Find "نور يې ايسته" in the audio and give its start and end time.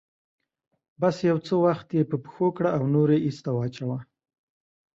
2.93-3.49